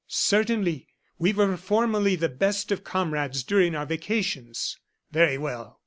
[0.07, 0.87] "Certainly;
[1.19, 4.79] we were formerly the best of comrades during our vacations."
[5.11, 5.79] "Very well.